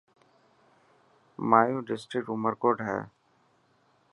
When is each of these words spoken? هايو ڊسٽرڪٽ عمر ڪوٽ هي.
هايو 1.49 1.77
ڊسٽرڪٽ 1.87 2.27
عمر 2.35 2.53
ڪوٽ 2.61 2.77
هي. 2.87 2.99